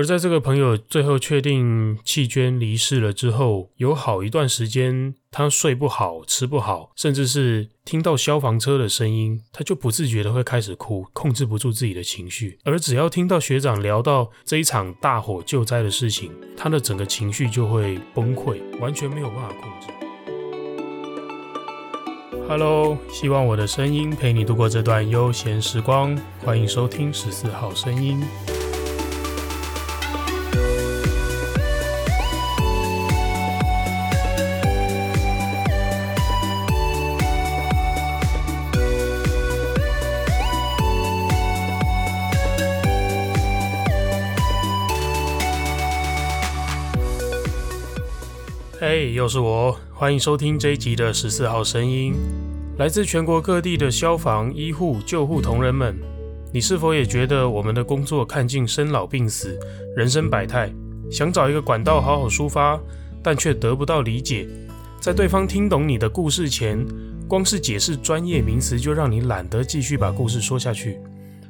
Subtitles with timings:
[0.00, 12.58] 而在这个朋友最后确定弃捐离世了之后，有好一段时间，他睡不好、吃不好，甚至是听到消防车的声音，他就不自觉的会开始哭，控制不住自己的情绪。
[12.64, 19.88] 而只要听到学长聊到这一场大火救灾的事情，他的整个情绪就会崩溃，完全没有办法控制。
[22.48, 28.18] Hello，希望我的声音陪你度过这段悠闲时光，欢迎收听十四号声音。
[48.92, 52.12] 嘿，又是我，欢迎收听这一集的十四号声音。
[52.76, 55.96] 来自全国各地的消防、医护、救护同仁们，
[56.52, 59.56] 你是否也觉得我们的工作看尽生老病死、
[59.96, 60.72] 人生百态，
[61.08, 62.80] 想找一个管道好好抒发，
[63.22, 64.48] 但却得不到理解？
[65.00, 66.84] 在对方听懂你的故事前，
[67.28, 70.98] 光是解释专业名词就让你懒得继续把故事说下去。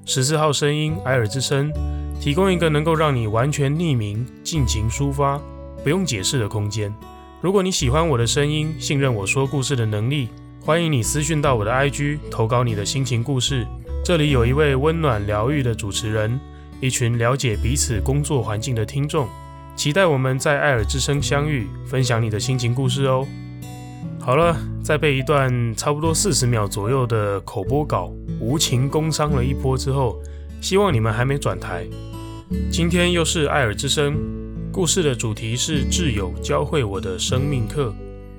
[0.05, 1.73] 十四号声音，艾尔之声，
[2.21, 5.41] 提供一个能够让你完全匿名、尽情抒发、
[5.83, 6.93] 不用解释的空间。
[7.43, 10.29] 如果你喜欢我的声音，信任我说故事的能力，
[10.61, 13.67] 欢迎你私讯到我的 IG 投稿你的心情故事。
[14.05, 16.39] 这里有一位温暖疗愈的主持人，
[16.83, 19.27] 一群了解彼此工作环境的听众，
[19.75, 23.27] 期待我们在艾尔之声相遇，分享你的心情故事哦。
[24.21, 30.21] 好了，在被一段差不多四十秒左右的口播稿无情工伤了一波之后，
[30.61, 31.87] 希望你们还没转台。
[32.71, 34.40] 今天又是艾尔之声。
[34.73, 37.93] 故事的主题是挚友教会我的生命课。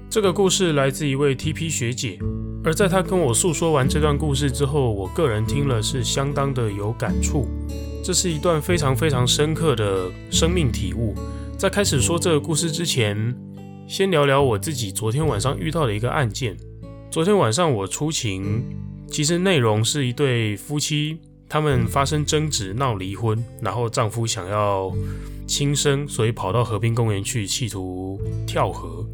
[0.09, 2.17] 这个故事来自一位 TP 学姐，
[2.63, 7.47] 而在她跟我诉说完这段故事之后，我个人听了是相当的有感触。
[8.01, 11.13] 这是一段非常非常深刻的生命体悟。
[11.57, 13.35] 在开始说这个故事之前，
[13.85, 16.55] 先聊聊我自己昨天晚上遇到的一个案件。
[17.11, 18.63] 昨天晚上我出勤，
[19.09, 21.19] 其实内容是一对夫妻，
[21.51, 24.89] 他们发生争执闹离婚，然后丈夫想要
[25.45, 28.17] 轻生，所以跑到河滨公园去，企图
[28.47, 29.05] 跳河。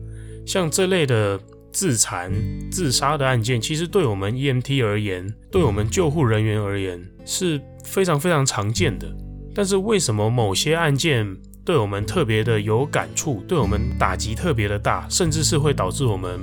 [0.45, 1.39] 像这类的
[1.71, 2.31] 自残、
[2.69, 9.11] 自杀的案件，其实对我们 EMT 而言，对我们救护人员而言是非常非常常见的。
[9.55, 16.39] 但是为什么某些案件对我们特别的有感触，对我们打击特别的大，甚至是会导致我们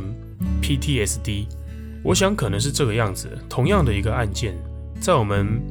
[0.60, 1.46] PTSD？
[2.02, 3.28] 我想可能是这个样子。
[3.48, 4.58] 同样的一个案件，
[5.00, 5.62] 在我们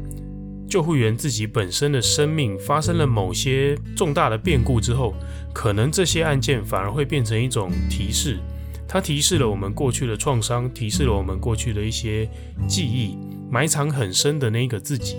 [0.74, 5.14] 救护员自己本身的生命发生了某些重大的变故之后，
[5.54, 8.40] 可能这些案件反而会变成一种提示，
[8.88, 12.28] 它提示了我们过去的创伤，提示了我们过去的一些
[12.68, 13.16] 记忆，
[13.52, 15.18] 埋藏很深的那个自己。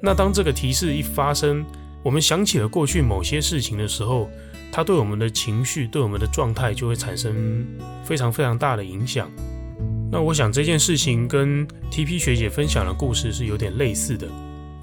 [0.00, 1.62] 那当这个提示一发生，
[2.02, 4.30] 我们想起了过去某些事情的时候，
[4.72, 7.66] 它对我们的情绪、对我们的状态就会产生
[8.02, 9.30] 非常非常大的影响。
[10.10, 14.26] 那我想这件事情跟 TP 学姐分享的故事是有点类似的。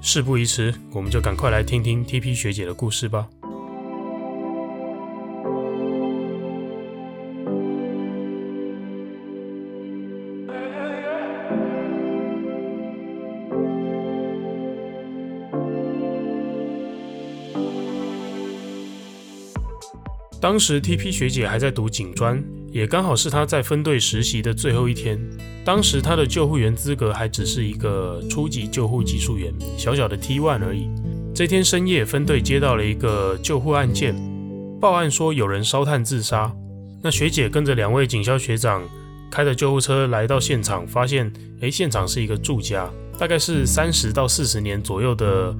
[0.06, 3.26] 事不宜迟，我们就赶快来听听 TP 学姐的故事吧。
[20.38, 22.44] 当时 TP 学姐还在读警专。
[22.70, 25.18] 也刚好是她在分队实习的最后一天，
[25.64, 30.90] 当时他的救护员资格还只是一个初级救护技术员，小小的 T1 而已。
[31.34, 34.14] 这天深夜，分队接到了一个救护案件，
[34.78, 36.54] 报案说有人烧炭自杀。
[37.02, 38.82] 那学姐跟着两位警校学长
[39.30, 45.54] 开着救护车来到现场，发现，诶，现场是一个住家，大概是三十到四十年左右的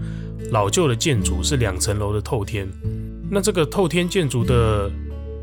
[0.51, 2.69] 老旧的建筑，是两层楼的透天。
[3.31, 4.91] 那这个透天建筑的。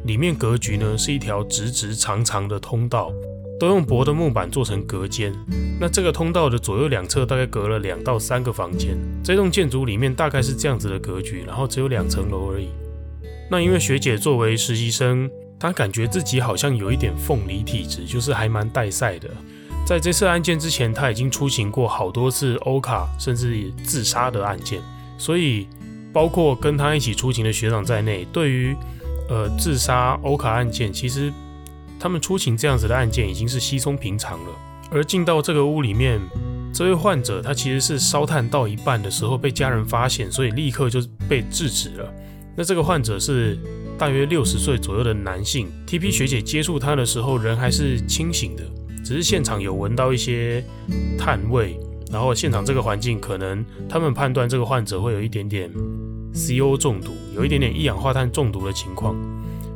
[0.05, 3.13] 里面格局呢，是一条直直长长的通道，
[3.61, 5.31] 都用薄的木板做成隔间。
[5.79, 8.97] 那这个通道的左右两侧大概隔了两到三个房间。
[9.23, 12.69] 这栋建筑里面大概是这样子的格局，然后只有两层楼而已。
[13.51, 15.29] 那因为学姐作为实习生，
[15.59, 19.29] 她感觉自己好像有一点凤梨体质，就是还蛮带赛的。
[19.85, 24.81] 在这次案件之前，她已经出勤过好多次欧卡甚至自杀的案件，
[25.19, 25.67] 所以
[26.11, 28.75] 包括跟她一起出勤的学长在内，对于
[29.29, 31.31] 呃，自杀欧卡案件，其实
[32.01, 34.49] 他们出勤这样子的案件已经是稀松平常了。
[34.89, 36.19] 而进到这个屋里面，
[36.73, 40.99] 这位患者他其实是烧炭到一半的时候被家人发现，所以立刻就
[41.29, 42.11] 被制止了。
[42.57, 43.57] 那这个患者是
[43.99, 48.63] 大约六十岁左右的男性，TP 学姐接触他的时候人还是清醒的，
[49.05, 50.63] 只是现场有闻到一些
[51.17, 51.79] 炭味，
[52.11, 55.71] 然后现场这个环境可能他们判断这个患者会有一点点
[56.33, 59.15] CO 中毒，有一点点一氧化碳中毒的情况，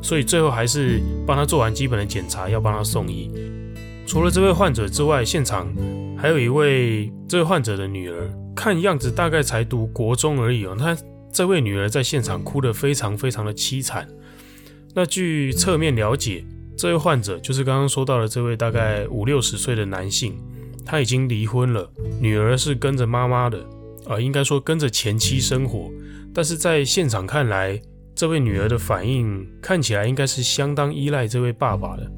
[0.06, 3.28] 所以最后还是帮他做完基本的检查，要帮他送医。
[4.06, 5.66] 除了这位患者之外，现场
[6.16, 10.76] 还有一位这位患者的女儿，看样子大概才读国中而已哦。
[10.78, 10.96] 那
[11.32, 14.06] 这位女儿在现场哭得非常非常的凄惨。
[14.94, 16.44] 那据侧面了解，
[16.78, 20.36] 这位患者就是刚刚说到的这位大概五六十岁的男性，
[20.84, 23.66] 他已经离婚了，女儿是跟着妈妈的，
[24.04, 25.90] 呃，应该说跟着前妻生活。
[26.32, 27.82] 但是在现场看来，
[28.16, 32.10] 这位女儿的反应看起来应该是相当依赖这位爸爸的。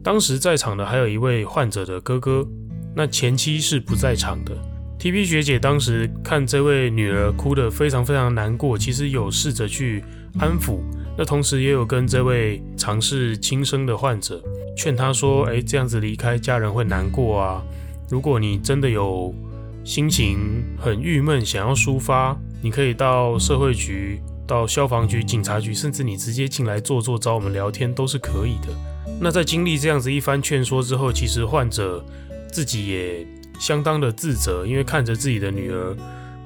[0.00, 2.46] 当时在场的还有一位患者的哥哥，
[2.94, 4.56] 那前妻是不在场的。
[4.96, 10.04] TP 学姐当时看这位女儿哭得非常非常难过，其实有试着去
[10.38, 10.78] 安抚，
[11.18, 14.40] 那同时也有跟这位尝试轻生的患者
[14.76, 17.60] 劝他说：“哎，这样子离开家人会难过啊，
[18.08, 19.34] 如果你真的有
[19.82, 24.20] 心情很郁闷，想要抒发。”你可以到社会局、
[24.50, 28.74] 到消防局、警察局，甚至你直接进来坐坐，找我们聊天都是可以的。
[29.20, 32.04] 那在经历这样子一番劝说之后，其实患者
[32.50, 33.24] 自己也
[33.60, 35.96] 相当的自责，因为看着自己的女儿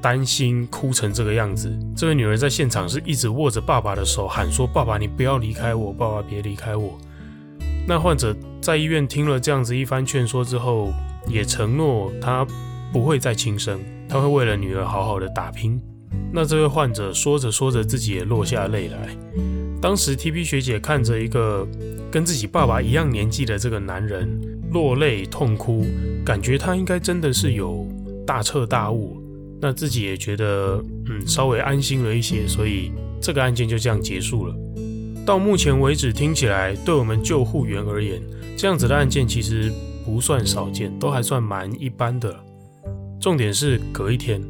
[0.02, 1.74] 担心哭成这个样子。
[1.96, 6.98] 这位女儿在现场是一直握着爸爸的手，喊说：“爸爸，你不要离开我，爸爸别离开我。”
[7.88, 10.92] 那患者在医院听了这样子一番劝说之后，
[11.26, 12.46] 也承诺他
[12.92, 13.80] 不会再轻生，
[14.10, 15.80] 他会为了女儿好好的打拼。
[16.32, 19.16] 那这位患者说着说着，自己也落下泪来。
[19.80, 21.66] 当时 TP 学姐看着一个
[22.10, 24.40] 跟自己爸爸一样年纪的这个男人
[24.72, 25.84] 落泪痛哭，
[26.24, 27.86] 感觉他应该真的是有
[28.26, 29.20] 大彻大悟。
[29.60, 32.90] 那自己也觉得嗯，稍微安心了一些，所以
[33.20, 34.54] 这个案件就这样结束了。
[35.24, 38.20] 到目前为止，听起来对我们救护员而言，
[38.56, 39.72] 这样子的案件其实
[40.04, 42.34] 不算少见，都还算蛮一般的。
[43.20, 44.42] 重点是隔一天。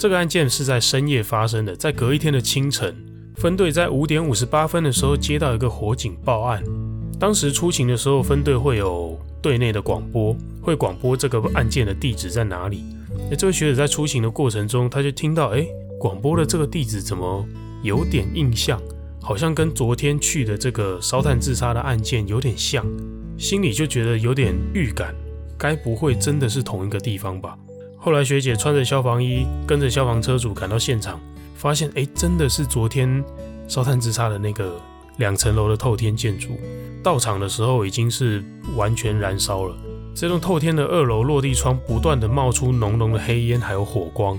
[0.00, 2.96] 这个案件是在深夜发生的，在隔一天的清晨，
[3.36, 6.64] 分队在五点五十八分的时候接到一个火警报案。
[7.18, 12.82] 当时出勤的时候，分队会有队内的广播，会广播这个案件的地址在哪里。
[13.30, 15.66] 那这位学者在出勤的过程中，他就听到，哎，
[15.98, 17.46] 广播的这个地址怎么
[17.82, 18.80] 有点印象，
[19.20, 22.86] 好像跟昨天去的这个烧炭自杀的案件有点像，
[23.36, 25.14] 心里就觉得有点预感，
[25.58, 27.54] 该不会真的是同一个地方吧？
[28.02, 31.20] 后来学姐穿着消防衣，跟着消防车主赶到现场，
[31.54, 33.22] 发现哎，真的是昨天
[33.68, 34.80] 烧炭自杀的那个
[35.18, 36.48] 两层楼的透天建筑。
[37.02, 38.42] 到场的时候已经是
[38.74, 39.76] 完全燃烧了，
[40.14, 44.38] 这栋透天的二楼落地窗不断的冒出浓浓的黑烟，还有火光。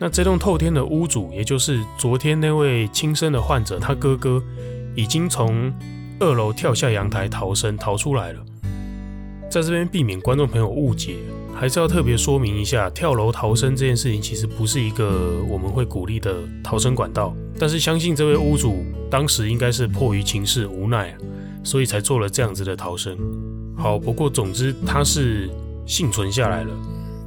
[0.00, 4.42] 那这栋透天的屋主，也就是昨天那位轻生的患者，他哥哥
[4.96, 5.72] 已经从
[6.18, 8.40] 二楼跳下阳台逃生，逃出来了。
[9.48, 11.14] 在这边避免观众朋友误解，
[11.54, 17.34] 还是要特别说明一下，跳楼逃生这件事情其实不是一个我们会鼓励的逃生管道。
[17.58, 21.16] 但是相信这位屋主当时应该是迫于情势无奈，
[21.64, 23.18] 所以才做了这样子的逃生。
[23.76, 25.50] 好，不过总之他是
[25.86, 26.70] 幸存下来了。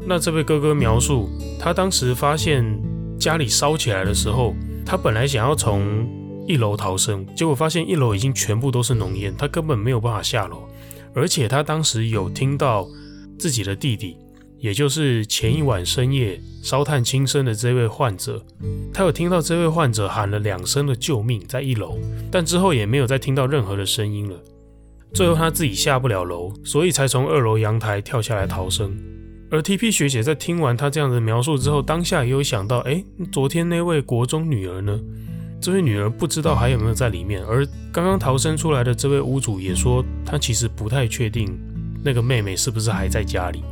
[0.05, 1.29] 那这位哥哥描述，
[1.59, 2.65] 他当时发现
[3.19, 6.07] 家里烧起来的时候，他本来想要从
[6.47, 10.63] 一楼逃生，结果发现一楼已经全部都是浓烟，他根本没有办法下楼。
[11.13, 12.87] 而且他当时有听到
[13.41, 14.15] 自己的弟弟，
[14.59, 18.45] 也就是前一晚深夜烧炭轻生的这位患者，
[18.93, 21.97] 他有听到这位患者喊了两声的救命，在一楼，
[22.29, 24.37] 但之后也没有再听到任何的声音了。
[25.11, 28.95] 最后他自己下不了楼，所以才从二楼阳台跳下来逃生。
[29.49, 34.99] 而 TP 学姐在听完他这样的描述之后，当下也有想到，哎，昨天那位国中女儿呢？
[35.59, 41.59] 这位女儿不知道还有没有在里面，而刚刚逃生出来的这位屋主也说，他其实不太确定
[42.03, 43.63] 那个妹妹是不是还在家里。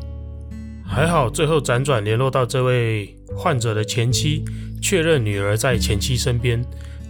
[0.86, 4.43] 还好，最后辗转联络到这位患者的前妻，
[4.81, 6.63] 确认女儿在前妻身边，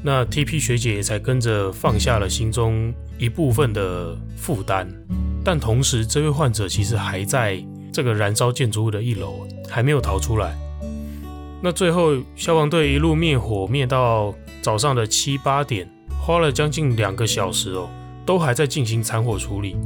[0.03, 4.87] 那 TP 学姐也才跟着放下了心中一部分的负担。
[5.45, 10.57] 但同时，这位患者其实还在这个燃烧建筑物的一楼，还没有逃出来。
[11.61, 15.89] 那最后，消防队一路灭火灭到早上的七八点，
[16.21, 17.89] 花了将近两个小时哦，
[18.25, 19.77] 都还在进行残火处理。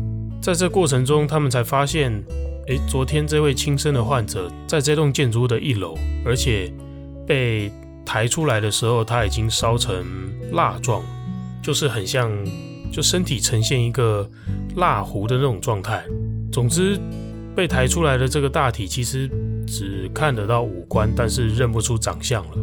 [0.43, 2.11] 在这过程中，他们才发现，
[2.67, 6.69] 诶，昨天这位轻生的患者在这栋建筑物的一楼，而且
[7.25, 7.71] 被
[8.05, 10.05] 抬出来的时候，他已经烧成
[10.51, 11.01] 蜡状，
[11.63, 12.29] 就是很像，
[12.91, 14.29] 就身体呈现一个
[14.75, 16.03] 蜡糊的那种状态。
[16.51, 16.99] 总之，
[17.55, 19.29] 被抬出来的这个大体其实。
[19.65, 22.57] 只看得到五官，但是认不出长相了。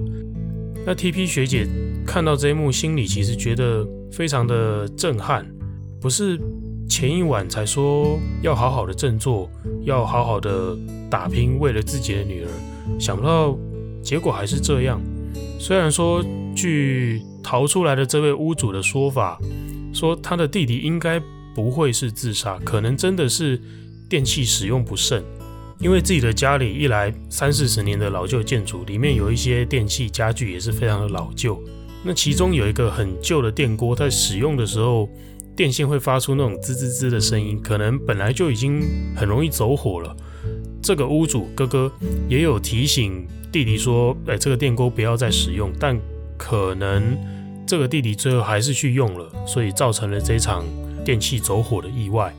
[0.85, 1.67] 那 TP 学姐
[2.07, 5.51] 看到这一幕，心里其实觉得非常的震撼。
[5.99, 6.39] 不是
[6.91, 9.49] 前一晚才说要好好的振作，
[9.85, 10.77] 要好好的
[11.09, 12.49] 打拼，为了自己的女儿，
[12.99, 13.57] 想不到
[14.03, 15.01] 结果还是这样。
[15.57, 16.21] 虽然说
[16.53, 19.39] 据逃出来的这位屋主的说法，
[19.95, 21.23] 说他的弟弟应该
[21.55, 23.63] 不会是自杀，可能真的是
[24.09, 25.23] 电器使用不慎。
[25.79, 31.63] 因为自己的家里一来三四十年的老旧建筑，里面有一些电器家具也是非常的老旧。
[32.03, 35.09] 那其中有一个很旧的电锅，在使用的时候，
[35.61, 38.81] 电线会发出那种滋滋滋的声音，可能本来就已经
[39.15, 40.17] 很容易走火了。
[40.83, 41.93] 这个屋主哥哥
[42.31, 46.01] 也有提醒弟弟说：“哎，这个电锅不要再使用。”但
[46.39, 47.15] 可能
[47.67, 50.65] 这个弟弟最后还是去用了，所以造成了这场
[51.05, 52.35] 电器走火的意外。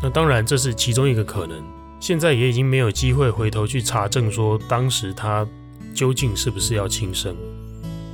[0.00, 1.60] 那当然这是其中一个可能，
[1.98, 5.44] 现在也已经没有机会回头去查证说当时他
[5.92, 7.34] 究竟是不是要轻生。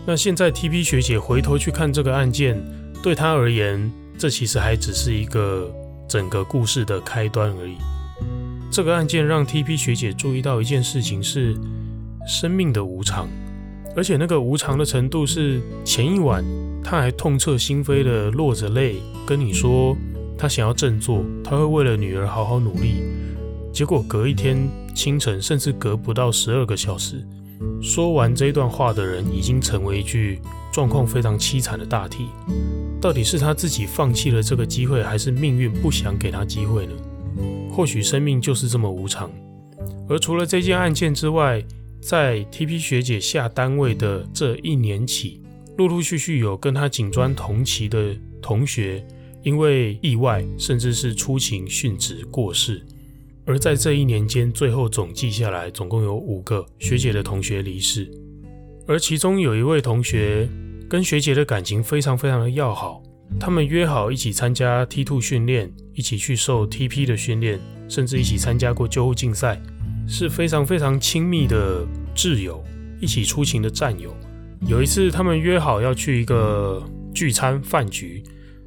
[0.06, 2.58] 那现在 TP 学姐回头去看这个案件，
[3.02, 5.70] 对她而言，这其实还只是一个
[6.08, 7.76] 整个故事的开端而已。
[8.70, 11.56] 这个案件让 TP 学姐注意到一件事情是
[12.26, 13.28] 生命的无常，
[13.94, 16.44] 而且那个无常的程度是前一晚
[16.82, 18.96] 她还痛彻心扉的落着泪
[19.26, 19.96] 跟你说
[20.37, 23.02] 她想要振作，她会为了女儿好好努力。
[23.73, 27.23] 结果隔一天清晨，甚至隔不到十二个小时，
[27.80, 30.40] 说完这段话的人已经成为一具
[30.73, 32.26] 状况非常凄惨的大体。
[33.00, 36.93] 到底是他自己放弃了这个机会，还是命运不想给他机会呢？
[37.71, 39.31] 或许生命就是这么无常。
[40.09, 41.62] 而除了这件案件之外，
[42.00, 45.43] 在 TP 学姐下单位的这一年起，
[45.76, 49.05] 陆陆续续有跟她警专同期的同学
[49.43, 52.83] 因为意外，甚至是出勤殉职过世。
[53.45, 58.11] 而在这一年间，最后总计下来，总共有五个学姐的同学离世。
[58.88, 60.49] 而其中有一位同学
[60.88, 63.02] 跟学姐的感情非常非常的要好。
[63.40, 69.61] 他们约好一起参加 T2 训练，一起去受 TP 的训练，甚至一起参加过救护竞赛，
[70.07, 72.62] 是非常非常亲密的挚友，
[73.00, 74.16] 一起出勤的战友。
[74.69, 76.81] 有一次，他们约好要去一个
[77.12, 78.23] 聚餐饭局，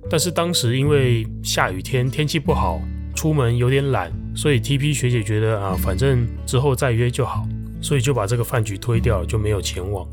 [0.10, 2.82] 但是当时因为下雨天，天气不好，
[3.16, 7.48] 出门有点懒，所以 TP 学姐觉得啊，反正之后再约就好，
[7.82, 10.06] 所以就把这个饭局推掉，就没有前往。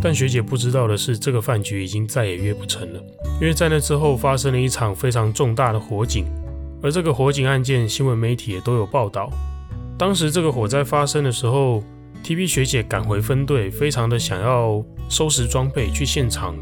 [0.00, 3.02] 但学姐不知道的是，这个饭局已经再也约不成了，
[3.40, 6.26] 因为在那之后发生了一场非常重大的火警，
[6.82, 9.30] 而这个火警案件新闻媒体也都有报道。
[9.98, 11.82] 当时这个火灾发生的时候
[12.22, 16.54] ，TP 学姐赶回分队，非常的想要收拾装备去现场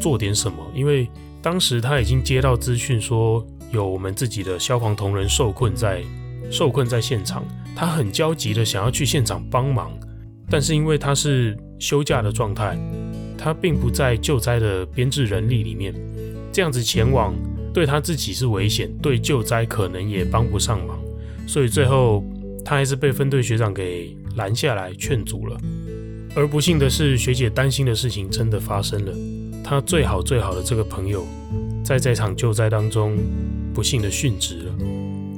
[0.00, 1.08] 做点什么，因为
[1.40, 6.02] 当时她已经接到资讯说有我们自己的消防同仁受困在
[6.50, 7.44] 受困在现场，
[7.76, 9.92] 她很焦急的想要去现场帮忙，
[10.50, 12.78] 但是因为她是休假的状态，
[13.36, 15.92] 他并不在救灾的编制人力里面，
[16.52, 17.34] 这样子前往
[17.72, 20.98] 对他自己是危险，对救灾可能也帮不上忙，
[21.46, 22.22] 所以最后
[22.64, 25.58] 他还是被分队学长给拦下来劝阻了。
[26.36, 29.12] 而不幸的是，学姐担心的事情真的发生了，
[29.64, 31.26] 她最好最好的这个朋友，
[31.82, 33.16] 在这场救灾当中
[33.74, 34.74] 不幸的殉职了，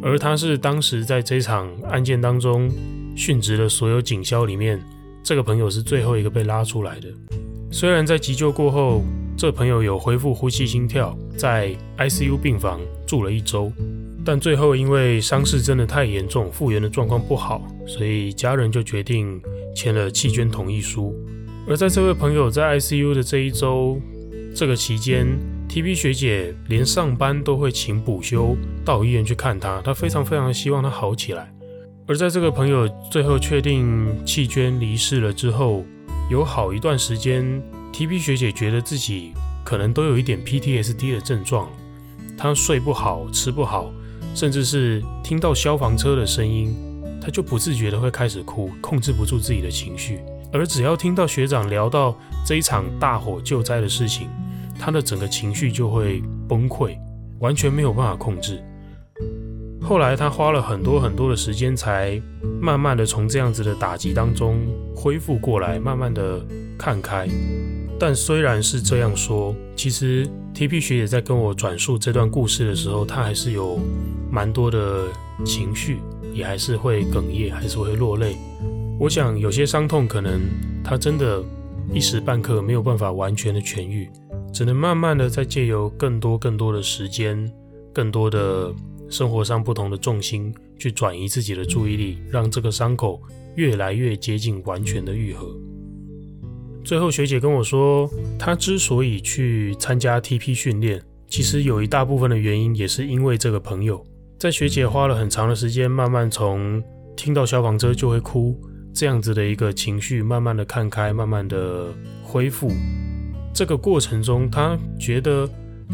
[0.03, 2.69] 而他是当时在这场案件当中
[3.17, 4.83] 殉职的所有警消里面。
[5.23, 7.09] 这个朋友是最后一个被拉出来的。
[7.71, 9.03] 虽然在急救过后，
[9.37, 13.73] 这朋友有恢复呼吸、心跳，在 ICU 病房住了一周，
[14.25, 19.41] 但最后因为伤势真的太严重，复原的状况不好，所以家人就决定
[19.75, 21.15] 签了弃捐同意书。
[21.67, 23.99] 而在这位朋友在 ICU 的这一周，
[24.55, 25.27] 这个期间
[25.69, 31.51] ，TP 学姐连上班都会请补休到医院去看他，她非常非常希望他好起来。
[32.09, 35.85] 而在这个朋友最后确定弃捐离世了之后，
[36.29, 39.33] 有好一段时间，TP 学姐觉得自己
[39.65, 41.71] 可能都有一点 PTSD 的症状，
[42.37, 43.91] 她睡不好，吃不好，
[44.35, 46.75] 甚至是听到消防车的声音，
[47.21, 50.19] 她就不自觉的会开始哭，控制不住自己的情绪。
[50.53, 54.29] 而只要听到学长聊到这一场大火救灾的事情，
[54.77, 56.99] 她的整个情绪就会崩溃，
[57.39, 58.61] 完全没有办法控制。
[59.83, 62.21] 后来他花了很多很多的时间，才
[62.61, 64.57] 慢慢的从这样子的打击当中
[64.95, 66.41] 恢复过来，慢慢的
[66.79, 67.29] 看开。
[67.99, 73.79] 但虽然是这样说，其实 TP 学姐在跟我转述这段故事的时候，她还是有
[74.31, 75.09] 蛮多的
[75.45, 75.99] 情绪，
[76.33, 78.37] 也还是会哽咽，还是会落泪。
[78.99, 80.41] 我想有些伤痛可能
[80.85, 81.43] 她真的
[81.93, 84.09] 一时半刻没有办法完全的痊愈，
[84.53, 87.51] 只能慢慢的再借由更多更多的时间，
[87.93, 88.73] 更多的。
[89.13, 93.21] 生活上不同的重心，去转移自己的注意力，让这个伤口
[93.57, 95.55] 越来越接近完全的愈合。
[96.83, 104.03] 最后，学姐跟我说，她之所以去参加 TP 训练，其实有一大部分的原因也是因为这个朋友。
[104.39, 106.83] 在学姐花了很长的时间，慢慢从
[107.15, 108.59] 听到消防车就会哭
[108.95, 112.73] 这样子的一个情绪，慢慢的看开，慢慢的恢复。
[113.53, 115.47] 这个过程中，她觉得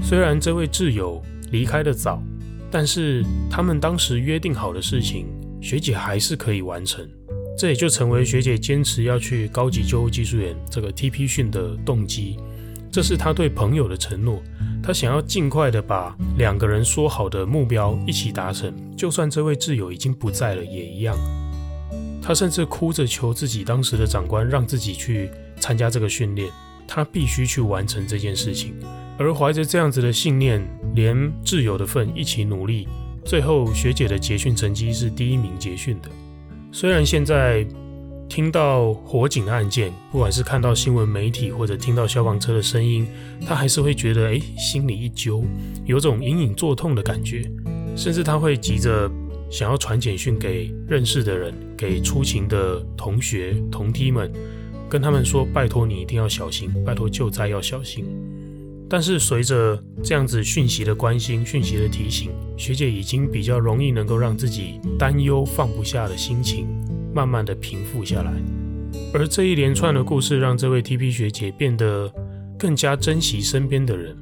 [0.02, 1.20] 虽然这位挚友
[1.50, 2.22] 离开的早，
[2.70, 5.26] 但是他们当时约定好的事情，
[5.60, 7.08] 学姐还是可以完成。
[7.56, 12.36] 这也就成为学姐坚持要去高级救护技术员这个 TP 训的动机。
[12.90, 14.42] 这是他对朋友的承诺，
[14.82, 21.16] 他想要尽快的把两个人说好的目标一起达成，就算这位挚友已经不在了也一样。
[22.22, 26.50] 他甚至哭着求自己当时的长官让自己去参加这个训练，
[26.86, 28.74] 他必须去完成这件事情。
[29.18, 32.86] 而怀着这样子的信念，连挚友的份一起努力，
[33.24, 36.08] 最后学姐的结训成绩是第一名结训的。
[36.70, 37.66] 虽然现在
[38.28, 43.08] 听到火警的案件，不管是看到新闻媒体或者听到消防车的声音，
[43.44, 45.42] 他还是会觉得哎，心里一揪，
[45.84, 47.50] 有种隐隐作痛的感觉，
[47.96, 49.10] 甚至他会急着
[49.50, 54.30] 想要传简讯给认识的人，给出勤的同学同梯们，
[54.88, 58.04] 跟他们说拜托你一定要小心，拜托救灾要小心。
[58.90, 66.66] 但是随着这样子讯息的关心、讯息的提醒，学姐已经比较容易能够让自己担忧放不下的心情
[67.14, 68.32] 慢慢的平复下来。
[69.12, 72.10] 而这一连串的故事让这位 TP 学姐变得
[72.58, 74.16] 更加珍惜身边的人。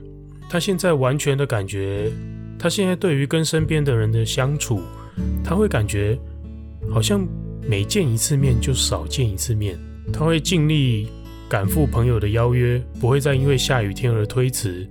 [0.48, 2.10] 她现在完全的感觉，
[2.58, 4.80] 她现在对于跟身边的人的相处，
[5.44, 6.18] 她会感觉
[6.90, 7.24] 好像
[7.68, 9.78] 每见一次面就少见一次面，
[10.12, 11.08] 她会尽力。
[11.48, 14.86] 赶赴朋友的邀约，不会再因为下雨天而推辞。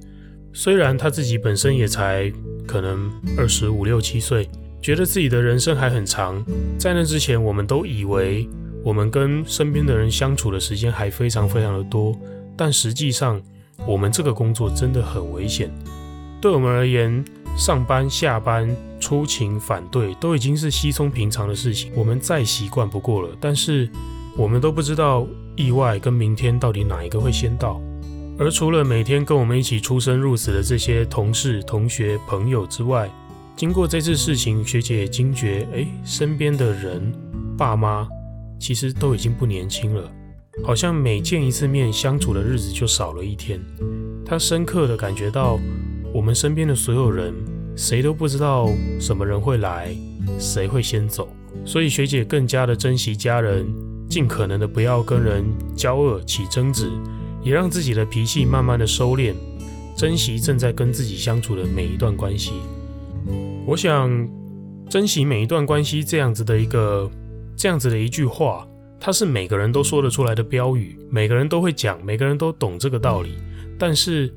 [0.54, 2.32] 虽然他自己本身也才
[2.66, 4.50] 可能二十五六七岁，
[4.82, 6.44] 觉得自己的人生还很长。
[6.78, 8.48] 在那之前，我们都以为
[8.84, 12.18] 我们跟身边的人相处的时间还非常非常的多。
[12.56, 13.42] 但实际上，
[13.86, 15.70] 我们这个工作真的很危险。
[16.40, 17.26] 对我们而言，
[17.58, 23.36] 上班、下班、出勤、反对都已经是稀松平常的事情，我们再习惯不过了。
[23.42, 23.90] 但是，
[24.38, 25.28] 我们都不知道。
[25.58, 27.82] 意外跟明天到底哪一个会先到？
[28.38, 33.10] 而除了每天跟我们一起出生入死的这些同事、同学、朋友之外，
[33.56, 37.10] 经过这次事情，学姐也惊觉，哎，身边的人、
[37.58, 38.06] 爸妈
[38.60, 40.12] 其实都已经不年轻了，
[40.62, 43.58] 好像每见一次面，相处的日子就少了一天。
[44.26, 45.58] 她深刻的感觉到，
[46.14, 47.34] 我们身边的所有人，
[47.78, 48.68] 谁都不知道
[49.00, 49.96] 什么人会来，
[50.38, 51.30] 谁会先走，
[51.64, 53.66] 所以学姐更加的珍惜家人。
[54.16, 55.44] 尽可能的不要跟人
[55.76, 56.90] 交恶起争执，
[57.44, 59.34] 也让自己的脾气慢慢的收敛，
[59.94, 62.54] 珍惜正在跟自己相处的每一段关系。
[63.68, 64.10] 我想，
[64.90, 67.12] 珍惜每一段关系这样子的一个
[67.58, 68.66] 这样子的一句话，
[69.02, 73.36] 它是每个人都说得出来的标语，每个人都会讲，每个人都懂这个道理。
[73.78, 74.34] 但是，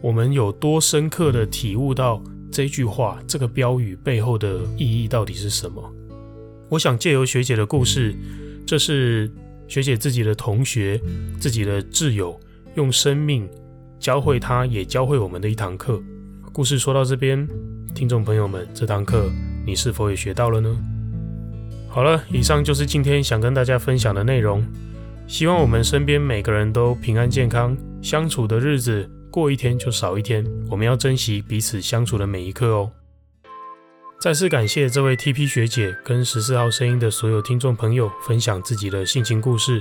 [0.00, 5.92] 我们有多深刻的体悟到这句话这个标语背后的意义到底是什么？
[6.68, 8.14] 我想借由学姐的故事。
[8.68, 9.30] 这是
[9.66, 11.00] 学姐自己的同学、
[11.40, 12.38] 自己的挚友，
[12.74, 13.48] 用生命
[13.98, 15.98] 教会他，也教会我们的一堂课。
[16.52, 17.48] 故事说到这边，
[17.94, 19.32] 听众朋友们，这堂课
[19.64, 20.78] 你是否也学到了呢？
[21.88, 24.62] 好了，以上就是今天想跟大家分享的内容。
[25.26, 30.44] 希望我们身边每个人都平安健康，相处的日子过一天就少一天。
[30.68, 32.90] 我们要珍惜彼此相处的每一刻哦。
[34.20, 39.80] 再次感谢这位 TP 学姐跟十四号声音的所有听众朋友分享自己的性情故事。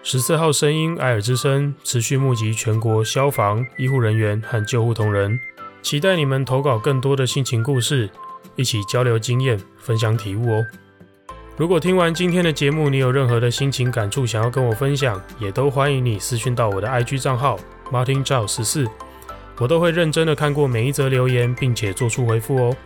[0.00, 5.36] 十四号声音艾尔之声持续募集全国消防、医护人员和救护同仁，
[5.82, 8.08] 期待你们投稿更多的性情故事，
[8.54, 10.64] 一起交流经验，分享体悟哦。
[11.56, 17.58] 如果听完今天的节目，你有任何的心情感触想要跟我分享，也都欢迎你私讯到我的 IG 账号
[17.90, 18.86] Martin Zhao 十四，
[19.58, 22.76] 我都会认真的看过每一则留言，并且做出回复哦。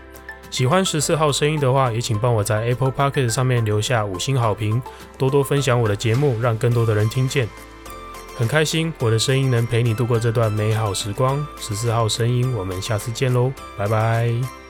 [0.50, 4.82] 喜欢十四号声音的话，也请帮我在 Apple Podcast 上面留下五星好评，
[5.16, 7.48] 多多分享我的节目，让更多的人听见。
[8.36, 11.44] 很开心我的声音能陪你度过这段美好时光。
[11.58, 14.67] 十四号声音，我们下次见喽，拜拜。